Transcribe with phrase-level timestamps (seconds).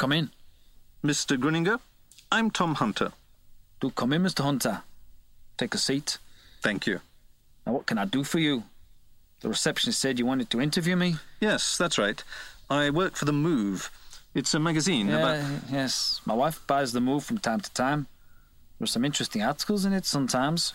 [0.00, 0.30] Come in.
[1.04, 1.36] Mr.
[1.36, 1.78] Gruninger,
[2.32, 3.12] I'm Tom Hunter.
[3.82, 4.42] Do come in, Mr.
[4.42, 4.80] Hunter.
[5.58, 6.16] Take a seat.
[6.62, 7.00] Thank you.
[7.66, 8.62] Now, what can I do for you?
[9.40, 11.16] The receptionist said you wanted to interview me.
[11.38, 12.24] Yes, that's right.
[12.70, 13.90] I work for The Move.
[14.34, 15.62] It's a magazine Yeah, about.
[15.70, 16.22] yes.
[16.24, 18.06] My wife buys the move from time to time.
[18.78, 20.72] There's some interesting articles in it sometimes.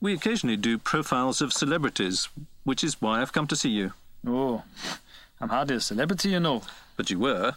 [0.00, 2.30] We occasionally do profiles of celebrities,
[2.64, 3.92] which is why I've come to see you.
[4.26, 4.62] Oh,
[5.42, 6.62] I'm hardly a celebrity, you know.
[6.96, 7.52] But you were.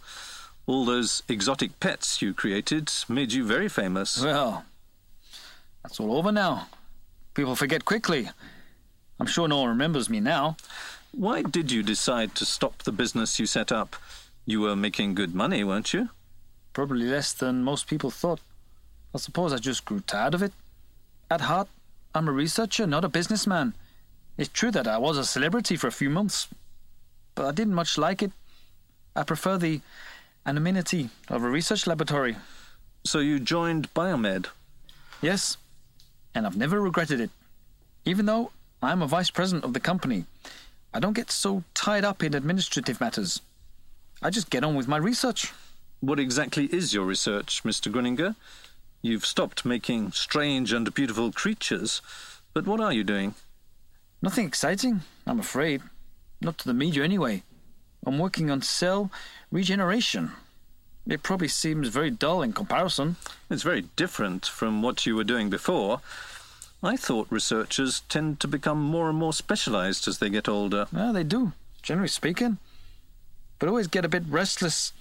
[0.67, 4.21] All those exotic pets you created made you very famous.
[4.23, 4.65] Well,
[5.83, 6.67] that's all over now.
[7.35, 8.29] People forget quickly.
[9.19, 10.57] I'm sure no one remembers me now.
[11.11, 13.95] Why did you decide to stop the business you set up?
[14.45, 16.09] You were making good money, weren't you?
[16.73, 18.41] Probably less than most people thought.
[19.13, 20.51] I suppose I just grew tired of it.
[21.29, 21.69] At heart,
[22.13, 23.73] I'm a researcher, not a businessman.
[24.37, 26.47] It's true that I was a celebrity for a few months,
[27.35, 28.31] but I didn't much like it.
[29.15, 29.79] I prefer the
[30.45, 32.35] anonymity of a research laboratory.
[33.03, 34.47] So you joined Biomed.
[35.21, 35.57] Yes,
[36.33, 37.29] and I've never regretted it.
[38.05, 38.51] Even though
[38.81, 40.25] I'm a vice president of the company,
[40.93, 43.41] I don't get so tied up in administrative matters.
[44.21, 45.51] I just get on with my research.
[45.99, 47.91] What exactly is your research, Mr.
[47.91, 48.35] Gruninger?
[49.01, 52.01] You've stopped making strange and beautiful creatures,
[52.53, 53.35] but what are you doing?
[54.21, 55.81] Nothing exciting, I'm afraid.
[56.41, 57.43] Not to the media, anyway.
[58.05, 59.11] I'm working on cell
[59.51, 60.31] regeneration.
[61.07, 63.15] It probably seems very dull in comparison.
[63.49, 66.01] It's very different from what you were doing before.
[66.83, 70.87] I thought researchers tend to become more and more specialized as they get older.
[70.91, 72.57] Well, they do, generally speaking.
[73.59, 74.93] But I always get a bit restless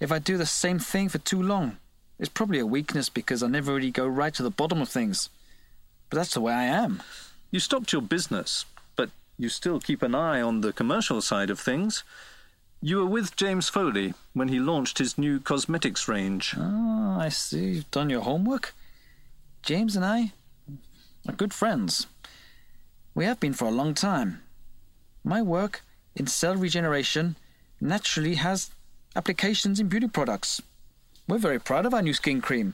[0.00, 1.76] if I do the same thing for too long.
[2.18, 5.30] It's probably a weakness because I never really go right to the bottom of things.
[6.08, 7.02] But that's the way I am.
[7.50, 8.64] You stopped your business,
[8.96, 12.04] but you still keep an eye on the commercial side of things.
[12.82, 16.54] You were with James Foley when he launched his new cosmetics range.
[16.56, 18.74] Ah, I see you've done your homework.
[19.62, 20.32] James and I
[21.28, 22.06] are good friends.
[23.14, 24.40] We have been for a long time.
[25.22, 25.82] My work
[26.16, 27.36] in cell regeneration
[27.82, 28.70] naturally has
[29.14, 30.62] applications in beauty products.
[31.28, 32.72] We're very proud of our new skin cream,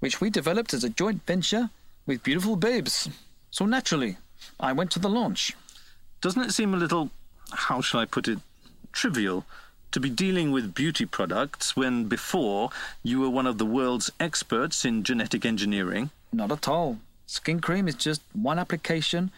[0.00, 1.68] which we developed as a joint venture
[2.06, 3.10] with Beautiful Babes.
[3.50, 4.16] So naturally,
[4.58, 5.54] I went to the launch.
[6.22, 7.10] Doesn't it seem a little,
[7.52, 8.38] how shall I put it,
[8.94, 9.44] trivial
[9.92, 12.70] to be dealing with beauty products when before
[13.02, 16.10] you were one of the world's experts in genetic engineering?
[16.32, 16.98] Not at all.
[17.26, 19.30] Skin cream is just one application,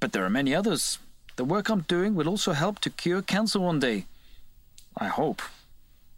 [0.00, 0.98] but there are many others.
[1.36, 4.06] The work I'm doing will also help to cure cancer one day.
[4.96, 5.40] I hope.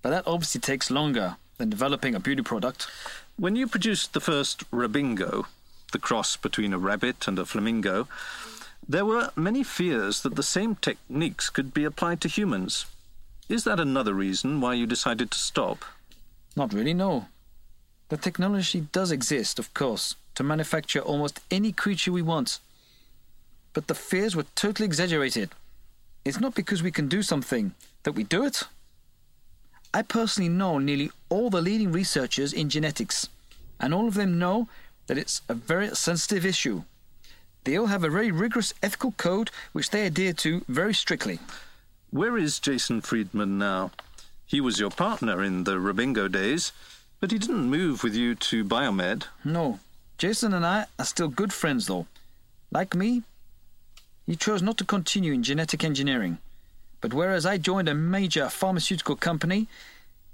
[0.02, 2.86] But that obviously takes longer than developing a beauty product.
[3.36, 5.46] When you produced the first Rabingo,
[5.92, 8.08] the cross between a rabbit and a flamingo,
[8.88, 12.86] there were many fears that the same techniques could be applied to humans.
[13.48, 15.84] Is that another reason why you decided to stop?
[16.56, 17.26] Not really, no.
[18.08, 22.58] The technology does exist, of course, to manufacture almost any creature we want.
[23.72, 25.50] But the fears were totally exaggerated.
[26.24, 28.64] It's not because we can do something that we do it.
[29.92, 33.28] I personally know nearly all the leading researchers in genetics,
[33.78, 34.68] and all of them know
[35.06, 36.84] that it's a very sensitive issue.
[37.64, 41.38] They all have a very rigorous ethical code which they adhere to very strictly.
[42.10, 43.90] Where is Jason Friedman now?
[44.46, 46.72] He was your partner in the Rabingo days,
[47.20, 49.24] but he didn't move with you to Biomed.
[49.44, 49.78] No,
[50.18, 52.06] Jason and I are still good friends, though.
[52.72, 53.22] Like me,
[54.26, 56.38] he chose not to continue in genetic engineering.
[57.00, 59.68] But whereas I joined a major pharmaceutical company,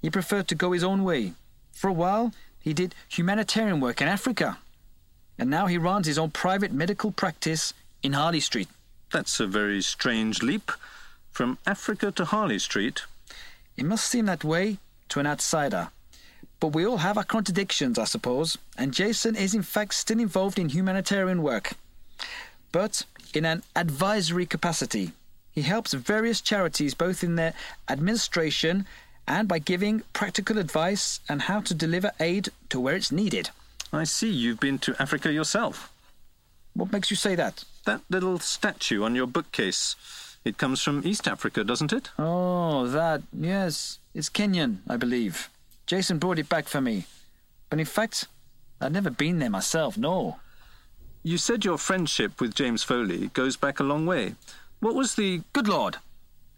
[0.00, 1.32] he preferred to go his own way.
[1.72, 4.58] For a while, he did humanitarian work in Africa.
[5.38, 8.68] And now he runs his own private medical practice in Harley Street.
[9.12, 10.72] That's a very strange leap.
[11.30, 13.02] From Africa to Harley Street.
[13.76, 14.78] It must seem that way
[15.10, 15.88] to an outsider.
[16.60, 20.58] But we all have our contradictions, I suppose, and Jason is in fact still involved
[20.58, 21.74] in humanitarian work.
[22.72, 23.04] But
[23.34, 25.12] in an advisory capacity.
[25.52, 27.52] He helps various charities both in their
[27.88, 28.86] administration
[29.28, 33.50] and by giving practical advice on how to deliver aid to where it's needed.
[33.96, 35.92] I see you've been to Africa yourself.
[36.74, 37.64] What makes you say that?
[37.84, 39.96] That little statue on your bookcase.
[40.44, 42.10] It comes from East Africa, doesn't it?
[42.18, 43.98] Oh, that, yes.
[44.14, 45.48] It's Kenyan, I believe.
[45.86, 47.06] Jason brought it back for me.
[47.70, 48.26] But in fact,
[48.80, 50.38] I'd never been there myself, no.
[51.22, 54.34] You said your friendship with James Foley goes back a long way.
[54.80, 55.42] What was the.
[55.52, 55.96] Good Lord.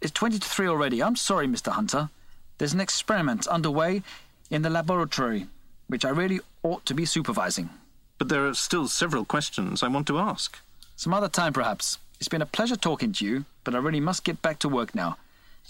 [0.00, 1.02] It's 20 to 3 already.
[1.02, 1.72] I'm sorry, Mr.
[1.72, 2.10] Hunter.
[2.58, 4.02] There's an experiment underway
[4.50, 5.46] in the laboratory,
[5.88, 7.70] which I really ought to be supervising.
[8.18, 10.58] But there are still several questions I want to ask.
[10.96, 11.98] Some other time, perhaps.
[12.18, 14.94] It's been a pleasure talking to you, but I really must get back to work
[14.94, 15.16] now.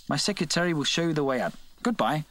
[0.09, 1.53] My secretary will show you the way out.
[1.82, 2.25] Goodbye.